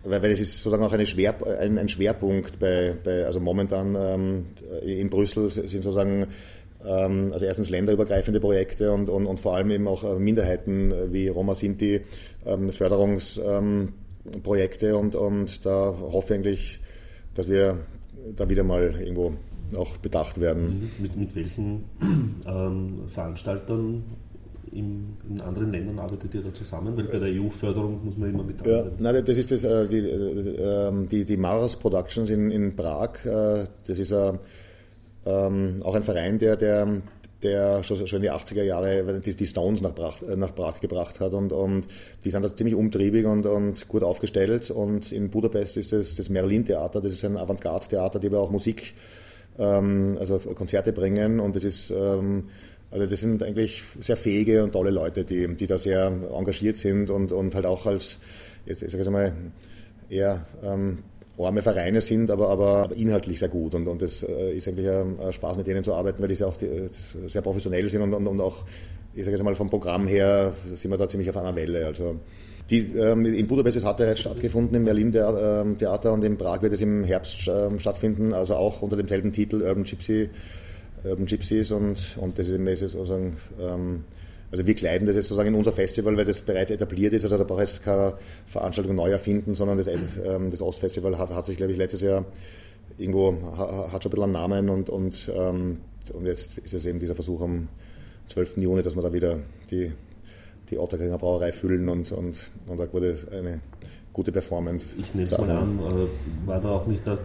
weil, 0.05 0.23
weil 0.23 0.31
es 0.31 0.41
ist 0.41 0.62
sozusagen 0.62 0.82
auch 0.82 1.06
Schwer, 1.06 1.35
ein, 1.61 1.79
ein 1.79 1.88
Schwerpunkt 1.88 2.58
bei, 2.58 2.97
bei, 3.02 3.25
also 3.25 3.41
momentan 3.41 3.97
ähm, 3.99 4.47
in 4.82 5.08
Brüssel 5.11 5.50
sind 5.50 5.69
sozusagen 5.69 6.26
ähm, 6.85 7.31
also 7.32 7.44
erstens 7.44 7.70
länderübergreifende 7.70 8.41
Projekte 8.41 8.93
und, 8.93 9.08
und, 9.08 9.26
und 9.26 9.41
vor 9.41 9.56
allem 9.56 9.70
eben 9.70 9.88
auch 9.88 10.05
äh, 10.05 10.19
Minderheiten 10.19 10.93
äh, 10.93 11.12
wie 11.12 11.29
Roma 11.29 11.55
Sinti 11.55 12.02
ähm, 12.47 12.73
Förderungsprojekte 12.73 14.97
und, 14.97 15.14
und 15.14 15.67
da 15.67 15.94
hoffe 16.00 16.35
ich 16.35 16.38
eigentlich, 16.38 16.81
dass 17.35 17.49
wir 17.49 17.81
da 18.37 18.49
wieder 18.49 18.64
mal 18.64 18.94
irgendwo 18.99 19.35
auch 19.76 19.99
bedacht 19.99 20.41
werden. 20.41 20.81
Mhm. 20.81 20.91
Mit, 21.03 21.17
mit 21.17 21.37
welchen 21.37 21.85
ähm, 22.46 23.03
Veranstaltern 23.08 24.05
in, 24.72 25.17
in, 25.28 25.40
anderen 25.40 25.72
Ländern 25.72 25.99
arbeitet 25.99 26.34
ihr 26.34 26.43
da 26.43 26.52
zusammen? 26.52 26.96
Weil 26.96 27.05
bei 27.05 27.19
der 27.19 27.28
EU-Förderung 27.40 28.05
muss 28.05 28.17
man 28.17 28.31
immer 28.31 28.44
mit 28.44 28.64
ja, 28.67 28.84
nein, 28.99 29.25
das 29.25 29.37
ist 29.37 29.50
das, 29.50 29.64
äh, 29.64 29.88
die, 29.88 29.99
ähm, 29.99 31.08
die, 31.08 31.25
die 31.25 31.37
Mars 31.37 31.76
Productions 31.76 32.31
in, 32.31 32.50
in 32.50 32.76
Prag. 32.76 33.19
Das 33.25 33.99
ist 33.99 34.12
ähm, 35.27 35.82
auch 35.82 35.94
ein 35.94 36.03
Verein, 36.03 36.39
der, 36.39 36.56
der, 36.56 37.03
der 37.43 37.82
schon, 37.82 37.98
in 37.98 38.22
die 38.22 38.31
80er 38.31 38.62
Jahre 38.62 39.20
die, 39.20 39.34
die 39.34 39.46
Stones 39.46 39.81
nach, 39.81 39.94
Prag, 39.94 40.22
äh, 40.22 40.36
nach 40.36 40.55
Prag 40.55 40.81
gebracht 40.81 41.20
hat 41.20 41.32
und, 41.32 41.53
und 41.53 41.86
die 42.24 42.31
sind 42.31 42.44
da 42.44 42.55
ziemlich 42.55 42.74
umtriebig 42.74 43.27
und, 43.27 43.46
und 43.46 43.89
gut 43.89 44.03
aufgestellt 44.03 44.70
und 44.70 45.12
in 45.12 45.31
Budapest 45.31 45.77
ist 45.77 45.93
das, 45.93 46.15
das 46.15 46.29
Merlin-Theater, 46.29 47.00
das 47.00 47.12
ist 47.12 47.24
ein 47.24 47.36
Avantgarde-Theater, 47.36 48.19
die 48.19 48.29
aber 48.29 48.41
auch 48.41 48.50
Musik, 48.50 48.94
ähm, 49.58 50.17
also 50.19 50.39
Konzerte 50.39 50.93
bringen 50.93 51.41
und 51.41 51.56
das 51.56 51.65
ist 51.65 51.91
ähm, 51.91 52.48
also 52.91 53.06
das 53.06 53.20
sind 53.20 53.43
eigentlich 53.43 53.82
sehr 54.01 54.17
fähige 54.17 54.65
und 54.65 54.73
tolle 54.73 54.91
Leute, 54.91 55.25
die, 55.25 55.47
die 55.55 55.67
da 55.67 55.79
sehr 55.79 56.06
engagiert 56.06 56.77
sind 56.77 57.11
und, 57.11 57.32
und 57.32 57.55
halt 57.55 57.67
auch 57.67 57.87
als, 57.87 58.19
jetzt 58.67 58.82
ich 58.82 58.91
sage 58.91 59.05
jetzt 59.05 59.13
mal, 59.13 59.32
eher 60.09 60.44
ähm, 60.63 60.99
arme 61.39 61.63
Vereine 61.63 62.01
sind, 62.01 62.31
aber, 62.31 62.49
aber 62.49 62.91
inhaltlich 62.94 63.39
sehr 63.39 63.49
gut. 63.49 63.75
Und, 63.75 63.87
und 63.87 64.03
äh, 64.03 64.56
ist 64.56 64.69
eigentlich 64.69 64.89
ein, 64.89 65.32
Spaß, 65.32 65.56
mit 65.56 65.67
denen 65.67 65.85
zu 65.85 65.94
arbeiten, 65.94 66.20
weil 66.20 66.29
die 66.29 66.35
sehr, 66.35 66.49
auch 66.49 66.56
die, 66.56 66.89
sehr 67.27 67.43
professionell 67.43 67.89
sind 67.89 68.03
und, 68.03 68.13
und, 68.13 68.27
und 68.27 68.41
auch, 68.41 68.65
ich 69.15 69.25
sage 69.25 69.37
jetzt 69.37 69.44
mal, 69.44 69.55
vom 69.55 69.70
Programm 69.70 70.06
her 70.06 70.53
sind 70.75 70.91
wir 70.91 70.99
da 70.99 71.09
ziemlich 71.09 71.31
auf 71.31 71.37
einer 71.37 71.55
Welle. 71.55 71.87
Also 71.87 72.17
die, 72.69 72.93
ähm, 72.97 73.25
in 73.25 73.47
Budapest 73.47 73.79
es 73.79 73.85
hat 73.85 73.97
bereits 73.97 74.20
stattgefunden, 74.20 74.77
im 74.77 74.85
Berlin 74.85 75.13
ähm, 75.15 75.79
Theater 75.79 76.13
und 76.13 76.23
in 76.25 76.37
Prag 76.37 76.63
wird 76.63 76.73
es 76.73 76.81
im 76.81 77.05
Herbst 77.05 77.49
ähm, 77.49 77.79
stattfinden, 77.79 78.32
also 78.32 78.55
auch 78.55 78.82
unter 78.82 78.97
demselben 78.97 79.32
Titel 79.32 79.63
Urban 79.63 79.85
Gypsy, 79.85 80.31
Urban 81.04 81.26
Gypsies 81.26 81.72
und, 81.72 82.16
und 82.20 82.38
das 82.38 82.48
ist 82.48 82.80
sozusagen 82.92 83.36
ähm, 83.60 84.04
also 84.50 84.66
wir 84.66 84.74
kleiden 84.74 85.06
das 85.06 85.16
jetzt 85.16 85.28
sozusagen 85.28 85.50
in 85.50 85.54
unser 85.54 85.72
Festival, 85.72 86.16
weil 86.16 86.24
das 86.24 86.42
bereits 86.42 86.70
etabliert 86.72 87.12
ist. 87.12 87.24
Also 87.24 87.38
da 87.38 87.44
braucht 87.44 87.62
es 87.62 87.82
keine 87.82 88.14
Veranstaltung 88.46 88.96
neu 88.96 89.10
erfinden, 89.10 89.54
sondern 89.54 89.78
das, 89.78 89.86
ähm, 89.86 90.50
das 90.50 90.60
Ostfestival 90.60 91.19
hat, 91.19 91.30
hat 91.30 91.46
sich, 91.46 91.56
glaube 91.56 91.72
ich, 91.72 91.78
letztes 91.78 92.00
Jahr 92.00 92.24
irgendwo, 92.98 93.32
hat 93.42 94.02
schon 94.02 94.10
ein 94.10 94.14
bisschen 94.14 94.22
einen 94.24 94.32
Namen 94.32 94.69
und, 94.69 94.90
und, 94.90 95.30
ähm, 95.32 95.78
und 96.12 96.26
jetzt 96.26 96.58
ist 96.58 96.74
es 96.74 96.84
eben 96.84 96.98
dieser 96.98 97.14
Versuch 97.14 97.40
am 97.40 97.69
12. 98.28 98.56
Juni, 98.56 98.82
dass 98.82 98.96
wir 98.96 99.02
da 99.02 99.12
wieder 99.12 99.38
die, 99.70 99.92
die 100.70 100.78
Otterkringer 100.78 101.19
Brauerei 101.19 101.52
füllen 101.52 101.88
und, 101.88 102.10
und, 102.10 102.50
und 102.66 102.78
da 102.78 102.92
wurde 102.92 103.16
eine 103.30 103.60
gute 104.12 104.32
Performance. 104.32 104.94
Ich 104.98 105.14
nehme 105.14 105.29
es 105.29 105.38
mal 105.38 105.50
an, 105.50 105.79
äh, 105.79 106.46
war 106.46 106.60
da 106.60 106.70
auch 106.70 106.86
nicht 106.86 107.06
da, 107.06 107.19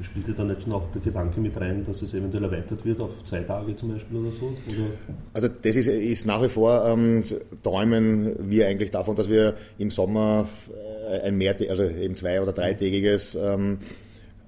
spielte 0.00 0.32
da 0.32 0.44
nicht 0.44 0.62
schon 0.62 0.72
auch 0.72 0.90
der 0.92 1.02
Gedanke 1.02 1.40
mit 1.40 1.58
rein, 1.60 1.84
dass 1.84 2.02
es 2.02 2.14
eventuell 2.14 2.44
erweitert 2.44 2.84
wird 2.84 3.00
auf 3.00 3.24
zwei 3.24 3.40
Tage 3.40 3.76
zum 3.76 3.92
Beispiel 3.92 4.18
oder 4.18 4.30
so? 4.30 4.46
Oder? 4.46 4.90
Also 5.34 5.48
das 5.48 5.76
ist, 5.76 5.88
ist 5.88 6.26
nach 6.26 6.42
wie 6.42 6.48
vor, 6.48 6.86
ähm, 6.86 7.24
träumen 7.62 8.50
wir 8.50 8.66
eigentlich 8.68 8.90
davon, 8.90 9.16
dass 9.16 9.28
wir 9.28 9.54
im 9.78 9.90
Sommer 9.90 10.48
äh, 11.10 11.20
ein 11.20 11.36
mehr, 11.36 11.56
also 11.68 11.84
eben 11.84 12.16
zwei- 12.16 12.40
oder 12.40 12.52
dreitägiges 12.52 13.34
ähm, 13.34 13.78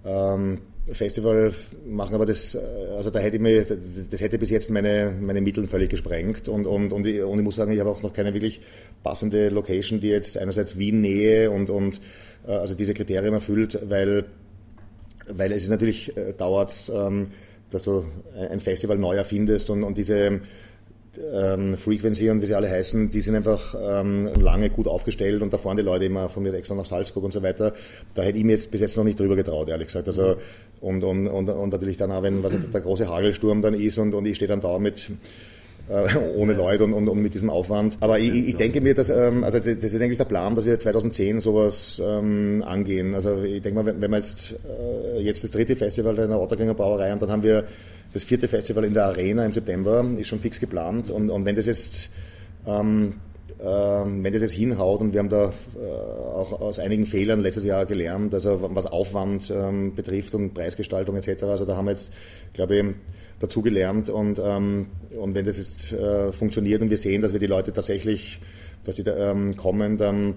ähm, 0.05 0.59
Festival 0.91 1.53
machen, 1.87 2.15
aber 2.15 2.27
das, 2.27 2.55
äh, 2.55 2.59
also 2.97 3.11
da 3.11 3.21
hätte 3.21 3.37
ich 3.37 3.43
mir, 3.43 3.65
das 4.11 4.21
hätte 4.21 4.39
bis 4.39 4.51
jetzt 4.51 4.71
meine, 4.71 5.15
meine 5.21 5.41
Mittel 5.41 5.67
völlig 5.67 5.91
gesprengt 5.91 6.49
und, 6.49 6.67
und, 6.67 6.93
und, 6.93 7.07
ich, 7.07 7.23
und 7.23 7.39
ich 7.39 7.45
muss 7.45 7.57
sagen, 7.57 7.73
ich 7.73 7.81
habe 7.81 7.91
auch 7.91 8.03
noch 8.03 8.13
keine 8.13 8.35
wirklich 8.35 8.61
passende 9.03 9.49
Location, 9.49 10.01
die 10.01 10.09
jetzt 10.09 10.37
einerseits 10.37 10.77
Wien-Nähe 10.77 11.51
und, 11.51 11.71
und 11.71 12.01
äh, 12.47 12.53
also 12.53 12.75
diese 12.75 12.95
Kriterien 12.95 13.33
erfüllt, 13.33 13.79
weil, 13.89 14.25
weil 15.29 15.53
es 15.53 15.63
ist 15.63 15.71
natürlich 15.71 16.17
äh, 16.17 16.33
dauert, 16.33 16.91
ähm, 16.93 17.29
dass 17.71 17.85
du 17.85 18.05
ein 18.51 18.61
Festival 18.61 18.99
neu 18.99 19.17
erfindest 19.17 19.71
und, 19.71 19.83
und 19.83 19.97
diese 19.97 20.41
ähm, 21.33 21.77
Frequency 21.77 22.31
und 22.31 22.43
wie 22.43 22.47
sie 22.47 22.55
alle 22.55 22.71
heißen, 22.71 23.11
die 23.11 23.21
sind 23.21 23.35
einfach 23.35 23.75
ähm, 23.81 24.31
lange 24.41 24.71
gut 24.71 24.87
aufgestellt 24.87 25.43
und 25.43 25.53
da 25.53 25.59
fahren 25.59 25.77
die 25.77 25.83
Leute 25.83 26.07
immer 26.07 26.29
von 26.29 26.43
mir 26.43 26.55
extra 26.55 26.75
nach 26.75 26.85
Salzburg 26.85 27.25
und 27.25 27.33
so 27.33 27.43
weiter. 27.43 27.73
Da 28.15 28.23
hätte 28.23 28.39
ich 28.39 28.45
mir 28.45 28.53
jetzt 28.53 28.71
bis 28.71 28.81
jetzt 28.81 28.97
noch 28.97 29.05
nicht 29.05 29.21
drüber 29.21 29.37
getraut, 29.37 29.69
ehrlich 29.69 29.89
gesagt. 29.89 30.09
Also 30.09 30.37
und, 30.81 31.05
und, 31.05 31.29
und, 31.29 31.49
und 31.49 31.73
natürlich 31.73 31.97
dann 31.97 32.11
auch, 32.11 32.23
wenn 32.23 32.43
was 32.43 32.53
der 32.73 32.81
große 32.81 33.09
Hagelsturm 33.09 33.63
dann 33.63 33.75
ist 33.75 33.99
und, 33.99 34.15
und 34.15 34.27
ich 34.27 34.37
stehe 34.37 34.49
dann 34.49 34.61
da 34.61 34.79
mit 34.79 35.11
äh, 35.89 36.17
ohne 36.37 36.55
Leute 36.55 36.85
und, 36.85 36.93
und, 36.93 37.09
und, 37.09 37.23
mit 37.23 37.35
diesem 37.35 37.51
Aufwand. 37.51 37.99
Aber 38.01 38.19
ich, 38.19 38.33
ich 38.49 38.57
denke 38.57 38.81
mir, 38.81 38.95
dass, 38.95 39.11
ähm, 39.11 39.45
also 39.45 39.59
das 39.59 39.67
ist 39.67 40.01
eigentlich 40.01 40.19
der 40.19 40.25
Plan, 40.25 40.55
dass 40.55 40.67
wir 40.67 40.79
2010 40.79 41.41
sowas 41.41 42.01
ähm, 42.05 42.63
angehen. 42.67 43.15
Also 43.15 43.43
ich 43.43 43.63
denke 43.63 43.83
mal, 43.83 43.87
wenn, 43.87 44.01
wenn 44.01 44.11
wir 44.11 44.19
jetzt, 44.19 44.55
äh, 45.17 45.21
jetzt 45.21 45.45
das 45.45 45.51
dritte 45.51 45.77
Festival 45.77 46.19
in 46.19 46.31
der 46.31 46.41
Ottergänger 46.41 46.75
Brauerei 46.75 47.13
und 47.13 47.21
dann 47.21 47.31
haben 47.31 47.43
wir 47.43 47.65
das 48.13 48.25
vierte 48.25 48.49
Festival 48.49 48.85
in 48.85 48.95
der 48.95 49.07
Arena 49.07 49.45
im 49.45 49.53
September 49.53 50.05
ist 50.19 50.29
schon 50.29 50.41
fix 50.41 50.61
geplant. 50.61 51.11
Und, 51.11 51.31
und 51.31 51.45
wenn 51.45 51.57
das 51.57 51.67
jetzt 51.67 52.11
ähm, 52.67 53.15
ähm, 53.65 54.25
wenn 54.25 54.33
das 54.33 54.43
jetzt 54.43 54.55
hinhaut 54.55 55.01
und 55.01 55.13
wir 55.13 55.21
haben 55.21 55.29
da 55.29 55.53
äh, 55.81 56.33
auch 56.35 56.61
aus 56.61 56.81
einigen 56.81 57.07
Fehlern 57.07 57.41
letztes 57.41 57.65
Jahr 57.65 57.87
gelernt, 57.87 58.35
also 58.35 58.71
was 58.75 58.87
Aufwand 58.87 59.53
ähm, 59.55 59.95
betrifft 59.95 60.35
und 60.35 60.53
Preisgestaltung 60.53 61.17
etc. 61.17 61.45
Also 61.45 61.65
da 61.65 61.77
haben 61.77 61.85
wir 61.85 61.93
jetzt, 61.93 62.11
glaube 62.55 62.77
ich, 62.77 62.85
dazu 63.39 63.63
gelernt 63.63 64.09
und, 64.09 64.41
ähm, 64.45 64.87
und 65.17 65.35
wenn 65.37 65.45
das 65.45 65.59
jetzt 65.59 65.93
äh, 65.93 66.33
funktioniert 66.33 66.83
und 66.83 66.91
wir 66.91 66.99
sehen, 66.99 67.23
dass 67.23 67.33
wir 67.33 67.39
die 67.39 67.47
Leute 67.47 67.73
tatsächlich, 67.73 68.41
dass 68.85 68.97
sie 68.97 69.05
da, 69.05 69.33
kommen, 69.57 69.97
dann 69.97 70.35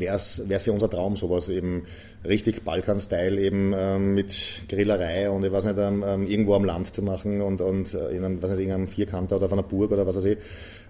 wäre 0.00 0.16
es 0.16 0.62
für 0.62 0.72
unser 0.72 0.90
Traum, 0.90 1.16
sowas 1.16 1.48
eben 1.48 1.84
richtig 2.24 2.64
Balkan-Style 2.64 3.40
eben 3.40 3.72
ähm, 3.76 4.14
mit 4.14 4.34
Grillerei 4.68 5.30
und 5.30 5.44
ich 5.44 5.52
weiß 5.52 5.64
nicht, 5.64 5.78
ähm, 5.78 6.04
ähm, 6.06 6.26
irgendwo 6.26 6.54
am 6.54 6.64
Land 6.64 6.94
zu 6.94 7.02
machen 7.02 7.40
und, 7.40 7.60
und 7.60 7.94
äh, 7.94 8.10
in 8.10 8.24
einem, 8.24 8.42
weiß 8.42 8.50
nicht, 8.50 8.60
irgendeinem 8.60 8.88
Vierkanter 8.88 9.36
oder 9.36 9.46
auf 9.46 9.52
einer 9.52 9.62
Burg 9.62 9.92
oder 9.92 10.06
was 10.06 10.16
weiß 10.16 10.24
ich. 10.24 10.38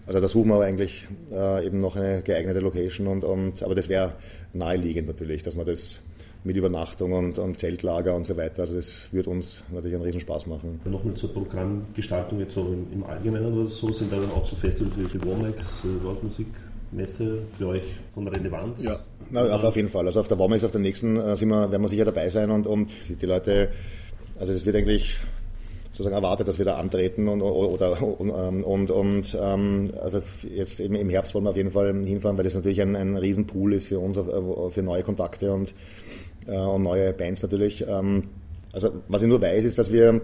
Also 0.06 0.20
da 0.20 0.28
suchen 0.28 0.48
wir 0.50 0.54
aber 0.54 0.64
eigentlich 0.64 1.06
äh, 1.32 1.66
eben 1.66 1.78
noch 1.78 1.96
eine 1.96 2.22
geeignete 2.22 2.60
Location 2.60 3.08
und, 3.08 3.25
und 3.25 3.62
aber 3.62 3.75
das 3.75 3.88
wäre 3.88 4.14
naheliegend 4.52 5.08
natürlich, 5.08 5.42
dass 5.42 5.56
man 5.56 5.66
das 5.66 6.00
mit 6.44 6.56
Übernachtung 6.56 7.12
und, 7.12 7.40
und, 7.40 7.58
Zeltlager 7.58 8.14
und 8.14 8.25
so 8.25 8.36
weiter. 8.36 8.62
Also 8.62 8.76
das 8.76 9.12
würde 9.12 9.30
uns 9.30 9.64
natürlich 9.72 9.96
einen 9.96 10.04
riesen 10.04 10.20
Spaß 10.20 10.46
machen. 10.46 10.80
Nochmal 10.84 11.14
zur 11.14 11.32
Programmgestaltung 11.32 12.38
jetzt 12.38 12.54
so 12.54 12.66
im, 12.68 12.86
im 12.92 13.04
Allgemeinen 13.04 13.52
oder 13.52 13.68
so, 13.68 13.90
sind 13.90 14.12
da 14.12 14.16
dann 14.16 14.30
auch 14.30 14.44
so 14.44 14.54
Festivals 14.54 14.94
wie 14.96 15.25
Womax, 15.25 15.78
Wortmusik, 16.02 16.46
Messe 16.96 17.42
für 17.58 17.68
euch 17.68 17.82
von 18.14 18.26
Relevanz? 18.26 18.82
Ja, 18.82 18.98
na, 19.30 19.42
auf, 19.54 19.62
auf, 19.62 19.76
jeden 19.76 19.88
Fall. 19.88 20.06
Also 20.06 20.20
auf 20.20 20.28
der 20.28 20.38
Womax, 20.38 20.64
auf 20.64 20.70
der 20.70 20.80
nächsten 20.80 21.16
äh, 21.16 21.36
sind 21.36 21.50
wir, 21.50 21.70
werden 21.70 21.82
wir 21.82 21.88
sicher 21.88 22.04
dabei 22.04 22.28
sein 22.30 22.50
und, 22.50 22.66
und 22.66 22.90
die 23.08 23.26
Leute, 23.26 23.70
also 24.38 24.52
das 24.52 24.64
wird 24.64 24.76
eigentlich 24.76 25.16
sozusagen 25.92 26.14
erwartet, 26.14 26.48
dass 26.48 26.58
wir 26.58 26.64
da 26.64 26.76
antreten 26.76 27.28
und 27.28 27.40
oder 27.40 28.02
und, 28.02 28.28
ähm, 28.28 28.64
und, 28.64 28.90
und 28.90 29.36
ähm, 29.40 29.92
also 30.00 30.20
jetzt 30.42 30.80
im, 30.80 30.94
im 30.94 31.08
Herbst 31.08 31.34
wollen 31.34 31.44
wir 31.44 31.50
auf 31.50 31.56
jeden 31.56 31.70
Fall 31.70 31.94
hinfahren, 32.04 32.36
weil 32.36 32.44
das 32.44 32.54
natürlich 32.54 32.80
ein, 32.82 32.94
ein 32.94 33.16
Riesenpool 33.16 33.72
ist 33.72 33.88
für 33.88 33.98
uns, 33.98 34.16
äh, 34.18 34.70
für 34.70 34.82
neue 34.82 35.02
Kontakte 35.02 35.52
und, 35.52 35.74
äh, 36.46 36.58
und 36.58 36.82
neue 36.82 37.12
Bands 37.12 37.42
natürlich. 37.42 37.84
Ähm, 37.88 38.24
also 38.72 38.90
was 39.08 39.22
ich 39.22 39.28
nur 39.28 39.40
weiß, 39.40 39.64
ist, 39.64 39.78
dass 39.78 39.90
wir, 39.90 40.20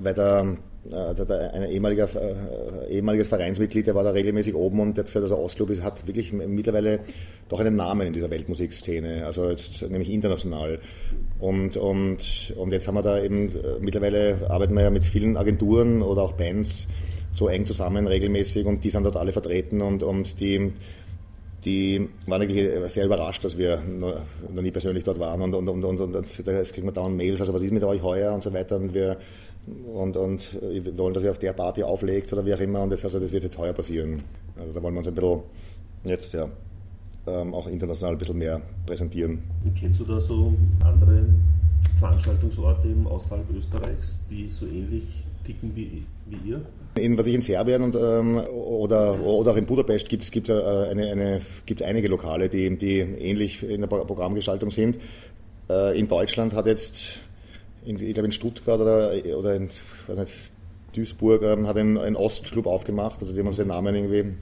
weil 0.00 0.14
der 0.14 0.56
ein 0.92 1.70
ehemaliger, 1.70 2.08
äh, 2.14 2.94
ehemaliges 2.94 3.28
Vereinsmitglied, 3.28 3.86
der 3.86 3.94
war 3.94 4.04
da 4.04 4.10
regelmäßig 4.10 4.54
oben 4.54 4.80
und 4.80 4.96
der 4.96 5.02
hat 5.02 5.06
gesagt, 5.06 5.24
also 5.24 5.38
Ostclub 5.38 5.70
ist, 5.70 5.82
hat 5.82 6.06
wirklich 6.06 6.32
mittlerweile 6.32 7.00
doch 7.48 7.60
einen 7.60 7.76
Namen 7.76 8.06
in 8.06 8.12
dieser 8.12 8.30
Weltmusikszene, 8.30 9.24
also 9.26 9.50
jetzt 9.50 9.82
nämlich 9.82 10.10
international. 10.10 10.78
Und, 11.38 11.76
und, 11.76 12.54
und 12.56 12.72
jetzt 12.72 12.88
haben 12.88 12.94
wir 12.94 13.02
da 13.02 13.22
eben, 13.22 13.48
äh, 13.48 13.78
mittlerweile 13.80 14.38
arbeiten 14.48 14.74
wir 14.74 14.82
ja 14.82 14.90
mit 14.90 15.04
vielen 15.04 15.36
Agenturen 15.36 16.02
oder 16.02 16.22
auch 16.22 16.32
Bands 16.32 16.86
so 17.32 17.48
eng 17.48 17.66
zusammen 17.66 18.06
regelmäßig 18.06 18.66
und 18.66 18.82
die 18.82 18.90
sind 18.90 19.04
dort 19.04 19.16
alle 19.16 19.32
vertreten 19.32 19.82
und, 19.82 20.02
und 20.02 20.40
die, 20.40 20.72
die 21.64 22.08
waren 22.26 22.40
eigentlich 22.40 22.92
sehr 22.92 23.04
überrascht, 23.04 23.44
dass 23.44 23.58
wir 23.58 23.82
noch, 23.82 24.22
nie 24.54 24.70
persönlich 24.70 25.04
dort 25.04 25.18
waren 25.18 25.42
und, 25.42 25.54
und, 25.54 25.68
und, 25.68 25.84
und, 25.84 26.00
und, 26.00 26.16
und 26.16 26.48
da 26.48 26.62
kriegen 26.62 26.86
wir 26.86 26.92
dauernd 26.92 27.16
Mails, 27.16 27.40
also 27.40 27.52
was 27.52 27.62
ist 27.62 27.72
mit 27.72 27.84
euch 27.84 28.02
heuer 28.02 28.32
und 28.32 28.42
so 28.42 28.52
weiter 28.52 28.76
und 28.76 28.94
wir 28.94 29.18
und, 29.92 30.16
und 30.16 30.46
wir 30.62 30.96
wollen, 30.98 31.14
dass 31.14 31.24
ihr 31.24 31.30
auf 31.30 31.38
der 31.38 31.52
Party 31.52 31.82
auflegt 31.82 32.32
oder 32.32 32.44
wie 32.44 32.54
auch 32.54 32.60
immer 32.60 32.82
und 32.82 32.90
das, 32.90 33.04
also 33.04 33.18
das 33.18 33.32
wird 33.32 33.42
jetzt 33.42 33.58
heuer 33.58 33.72
passieren. 33.72 34.22
Also 34.58 34.72
da 34.72 34.82
wollen 34.82 34.94
wir 34.94 34.98
uns 34.98 35.08
ein 35.08 35.14
bisschen 35.14 35.40
jetzt 36.04 36.32
ja 36.32 36.48
ähm, 37.26 37.54
auch 37.54 37.66
international 37.66 38.14
ein 38.14 38.18
bisschen 38.18 38.38
mehr 38.38 38.60
präsentieren. 38.86 39.42
Und 39.64 39.74
kennst 39.74 40.00
du 40.00 40.04
da 40.04 40.20
so 40.20 40.54
andere 40.84 41.24
Veranstaltungsorte 41.98 42.88
eben 42.88 43.06
außerhalb 43.06 43.44
Österreichs, 43.56 44.24
die 44.30 44.48
so 44.48 44.66
ähnlich 44.66 45.04
ticken 45.44 45.74
wie, 45.74 46.04
wie 46.26 46.50
ihr? 46.50 46.60
In, 46.96 47.18
was 47.18 47.26
ich 47.26 47.34
in 47.34 47.42
Serbien 47.42 47.82
und, 47.82 47.94
ähm, 47.94 48.38
oder, 48.38 49.20
oder 49.20 49.52
auch 49.52 49.56
in 49.56 49.66
Budapest 49.66 50.08
gibt 50.08 50.24
es 50.24 50.48
äh, 50.48 50.90
eine, 50.90 51.10
eine, 51.10 51.40
einige 51.84 52.08
Lokale, 52.08 52.48
die, 52.48 52.76
die 52.76 52.98
ähnlich 52.98 53.62
in 53.62 53.80
der 53.82 53.88
Programmgestaltung 53.88 54.70
sind. 54.70 54.98
Äh, 55.68 55.98
in 55.98 56.08
Deutschland 56.08 56.54
hat 56.54 56.66
jetzt 56.66 57.18
in, 57.86 57.96
ich 58.00 58.14
glaube 58.14 58.26
in 58.26 58.32
Stuttgart 58.32 58.80
oder, 58.80 59.12
oder 59.38 59.54
in 59.54 59.70
weiß 60.08 60.18
nicht, 60.18 60.34
Duisburg 60.92 61.42
ähm, 61.42 61.66
hat 61.66 61.76
ein, 61.76 61.98
ein 61.98 62.16
Ostclub 62.16 62.66
aufgemacht, 62.66 63.20
also 63.20 63.32
die 63.32 63.40
haben 63.40 63.46
uns 63.46 63.56
den 63.56 63.68
Namen 63.68 63.94
irgendwie, 63.94 64.36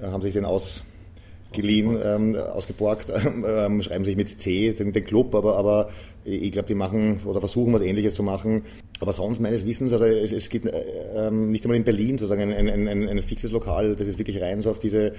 äh, 0.00 0.06
haben 0.06 0.22
sich 0.22 0.32
den 0.32 0.44
ausgeliehen, 0.44 1.98
ähm, 2.02 2.36
ausgeborgt, 2.36 3.12
ähm, 3.46 3.82
schreiben 3.82 4.04
sich 4.04 4.16
mit 4.16 4.40
C, 4.40 4.72
den, 4.72 4.92
den 4.92 5.04
Club, 5.04 5.34
aber, 5.34 5.56
aber 5.56 5.90
ich 6.24 6.52
glaube, 6.52 6.68
die 6.68 6.74
machen 6.74 7.20
oder 7.24 7.40
versuchen 7.40 7.72
was 7.72 7.80
ähnliches 7.80 8.14
zu 8.14 8.22
machen. 8.22 8.64
Aber 9.00 9.12
sonst 9.12 9.40
meines 9.40 9.64
Wissens, 9.64 9.92
also 9.92 10.04
es, 10.04 10.32
es 10.32 10.50
gibt 10.50 10.66
äh, 10.66 10.82
ähm, 11.14 11.50
nicht 11.50 11.64
einmal 11.64 11.76
in 11.76 11.84
Berlin 11.84 12.18
sozusagen 12.18 12.52
ein, 12.52 12.68
ein, 12.68 12.88
ein, 12.88 13.08
ein, 13.08 13.22
fixes 13.22 13.52
Lokal, 13.52 13.94
das 13.94 14.08
ist 14.08 14.18
wirklich 14.18 14.42
rein 14.42 14.60
so 14.60 14.70
auf 14.70 14.80
diese 14.80 15.12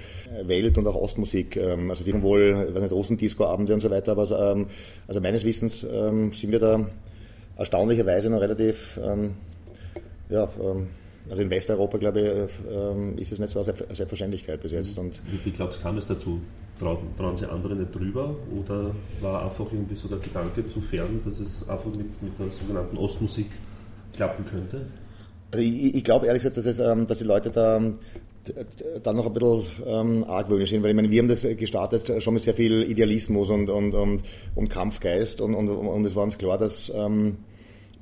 Welt- 0.44 0.76
und 0.76 0.86
auch 0.86 0.96
Ostmusik. 0.96 1.56
Ähm, 1.56 1.90
also 1.90 2.04
die 2.04 2.12
haben 2.12 2.22
wohl, 2.22 2.66
ich 2.68 2.74
weiß 2.74 2.82
nicht, 2.82 2.92
Russendisco-Abende 2.92 3.72
und 3.72 3.80
so 3.80 3.90
weiter, 3.90 4.12
aber 4.12 4.52
ähm, 4.52 4.66
also 5.08 5.20
meines 5.20 5.44
Wissens 5.44 5.84
ähm, 5.90 6.32
sind 6.32 6.52
wir 6.52 6.58
da 6.58 6.86
erstaunlicherweise 7.60 8.30
noch 8.30 8.40
relativ, 8.40 8.98
ähm, 9.04 9.34
ja, 10.30 10.48
ähm, 10.60 10.88
also 11.28 11.42
in 11.42 11.50
Westeuropa, 11.50 11.98
glaube 11.98 12.20
ich, 12.20 12.74
ähm, 12.74 13.18
ist 13.18 13.30
es 13.30 13.38
nicht 13.38 13.52
so 13.52 13.60
eine 13.60 13.66
Selbstverständlichkeit 13.66 14.62
bis 14.62 14.72
jetzt. 14.72 14.98
Und 14.98 15.20
wie, 15.30 15.44
wie 15.44 15.52
glaubst 15.52 15.78
du, 15.78 15.82
kam 15.82 15.98
es 15.98 16.06
dazu? 16.06 16.40
Trauen, 16.78 17.14
trauen 17.18 17.36
sich 17.36 17.46
andere 17.46 17.76
nicht 17.76 17.94
drüber 17.94 18.34
oder 18.58 18.94
war 19.20 19.44
einfach 19.44 19.66
irgendwie 19.70 19.94
so 19.94 20.08
der 20.08 20.18
Gedanke 20.18 20.66
zu 20.66 20.80
fern, 20.80 21.20
dass 21.22 21.38
es 21.38 21.68
einfach 21.68 21.90
mit, 21.90 22.22
mit 22.22 22.38
der 22.38 22.50
sogenannten 22.50 22.96
Ostmusik 22.96 23.50
klappen 24.14 24.46
könnte? 24.46 24.86
Also 25.52 25.62
ich, 25.62 25.94
ich 25.94 26.04
glaube 26.04 26.26
ehrlich 26.26 26.40
gesagt, 26.40 26.56
dass, 26.56 26.64
es, 26.64 26.78
ähm, 26.78 27.06
dass 27.06 27.18
die 27.18 27.24
Leute 27.24 27.50
da 27.50 27.82
dann 29.02 29.16
noch 29.16 29.26
ein 29.26 29.34
bisschen 29.34 29.64
ähm, 29.86 30.24
argwöhnisch 30.24 30.70
sind, 30.70 30.82
weil 30.82 30.90
ich 30.90 30.96
meine, 30.96 31.10
wir 31.10 31.20
haben 31.20 31.28
das 31.28 31.42
gestartet 31.58 32.22
schon 32.22 32.32
mit 32.32 32.42
sehr 32.42 32.54
viel 32.54 32.82
Idealismus 32.90 33.50
und, 33.50 33.68
und, 33.68 33.92
und, 33.94 34.22
und 34.54 34.70
Kampfgeist 34.70 35.42
und, 35.42 35.54
und, 35.54 35.68
und 35.68 36.04
es 36.06 36.16
war 36.16 36.24
uns 36.24 36.38
klar, 36.38 36.56
dass 36.56 36.90
ähm, 36.96 37.36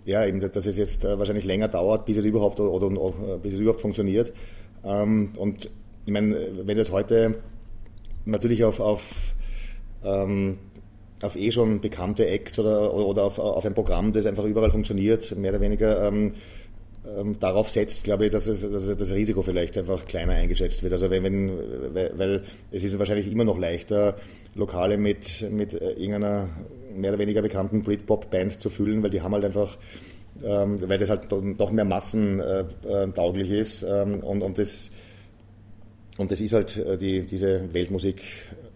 ja, 0.09 0.25
eben, 0.25 0.41
dass 0.41 0.65
es 0.65 0.79
jetzt 0.79 1.05
äh, 1.05 1.19
wahrscheinlich 1.19 1.45
länger 1.45 1.69
dauert, 1.69 2.07
bis 2.07 2.17
es 2.17 2.25
überhaupt 2.25 2.59
oder, 2.61 2.87
oder 2.99 3.37
bis 3.37 3.53
es 3.53 3.61
überhaupt 3.61 3.83
funktioniert. 3.83 4.33
Ähm, 4.83 5.33
und 5.37 5.71
ich 6.07 6.13
meine, 6.13 6.35
wenn 6.65 6.79
das 6.79 6.91
heute 6.91 7.35
natürlich 8.25 8.65
auf, 8.65 8.81
auf, 8.81 9.03
ähm, 10.03 10.57
auf 11.21 11.37
eh 11.37 11.53
schon 11.53 11.83
bekannte 11.83 12.27
Acts 12.27 12.59
oder, 12.59 12.95
oder 12.95 13.25
auf, 13.25 13.39
auf 13.39 13.67
ein 13.67 13.75
Programm, 13.75 14.15
das 14.15 14.25
einfach 14.25 14.45
überall 14.45 14.71
funktioniert, 14.71 15.37
mehr 15.37 15.51
oder 15.51 15.61
weniger, 15.61 16.09
ähm, 16.09 16.33
ähm, 17.07 17.39
darauf 17.39 17.71
setzt, 17.71 18.05
glaube 18.05 18.27
ich, 18.27 18.31
dass, 18.31 18.47
es, 18.47 18.61
dass 18.61 18.87
das 18.97 19.13
Risiko 19.13 19.43
vielleicht 19.43 19.77
einfach 19.79 20.07
kleiner 20.07 20.33
eingeschätzt 20.33 20.83
wird. 20.83 20.93
Also 20.93 21.11
wenn, 21.11 21.23
wenn 21.25 22.19
weil, 22.19 22.45
es 22.71 22.85
ist 22.85 22.99
wahrscheinlich 22.99 23.31
immer 23.31 23.45
noch 23.45 23.59
leichter, 23.59 24.17
Lokale 24.55 24.99
mit, 24.99 25.49
mit 25.51 25.73
äh, 25.75 25.93
irgendeiner 25.93 26.51
mehr 26.95 27.11
oder 27.11 27.21
weniger 27.21 27.43
bekannten 27.43 27.83
Britpop-Band 27.83 28.61
zu 28.61 28.71
füllen, 28.71 29.03
weil 29.03 29.11
die 29.11 29.23
haben 29.23 29.33
halt 29.33 29.45
einfach, 29.45 29.79
ähm, 30.43 30.81
weil 30.89 30.99
das 30.99 31.11
halt 31.11 31.31
doch 31.31 31.71
mehr 31.71 31.85
massentauglich 31.85 33.51
ist 33.51 33.83
ähm, 33.83 34.21
und, 34.21 34.43
und 34.43 34.59
das 34.59 34.91
und 36.19 36.33
das 36.33 36.41
ist 36.41 36.53
halt 36.53 36.77
äh, 36.77 36.99
die, 36.99 37.25
diese 37.25 37.73
Weltmusik 37.73 38.23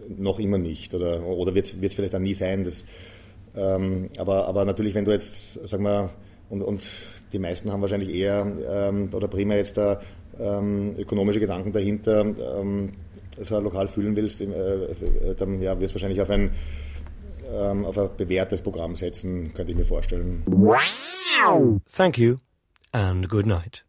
noch 0.08 0.38
immer 0.38 0.58
nicht 0.58 0.94
oder, 0.94 1.24
oder 1.26 1.54
wird 1.54 1.74
es 1.82 1.94
vielleicht 1.94 2.14
auch 2.14 2.20
nie 2.20 2.34
sein. 2.34 2.64
Das, 2.64 2.84
ähm, 3.56 4.08
aber, 4.16 4.46
aber 4.46 4.64
natürlich, 4.64 4.94
wenn 4.94 5.04
du 5.04 5.10
jetzt, 5.10 5.54
sag 5.66 5.80
mal, 5.80 6.10
und, 6.48 6.62
und 6.62 6.82
die 7.32 7.38
meisten 7.38 7.72
haben 7.72 7.80
wahrscheinlich 7.80 8.14
eher 8.14 8.46
ähm, 8.68 9.10
oder 9.12 9.28
primär 9.28 9.58
jetzt 9.58 9.76
da 9.76 10.00
ähm, 10.38 10.94
ökonomische 10.98 11.40
Gedanken 11.40 11.72
dahinter, 11.72 12.20
ähm, 12.20 12.94
so 13.40 13.58
lokal 13.60 13.88
fühlen 13.88 14.16
willst, 14.16 14.40
äh, 14.40 14.44
äh, 14.44 15.34
dann 15.36 15.60
ja, 15.60 15.78
wirst 15.80 15.92
du 15.92 15.96
wahrscheinlich 15.96 16.20
auf 16.20 16.30
ein, 16.30 16.52
ähm, 17.52 17.84
auf 17.84 17.98
ein 17.98 18.10
bewährtes 18.16 18.62
Programm 18.62 18.96
setzen, 18.96 19.52
könnte 19.54 19.72
ich 19.72 19.78
mir 19.78 19.84
vorstellen. 19.84 20.42
Thank 21.90 22.18
you 22.18 22.36
and 22.92 23.28
good 23.28 23.46
night. 23.46 23.84